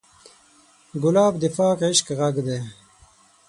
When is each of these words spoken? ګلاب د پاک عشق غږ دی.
ګلاب 1.03 1.33
د 1.39 1.43
پاک 1.57 1.79
عشق 1.87 2.07
غږ 2.19 2.35
دی. 2.45 2.59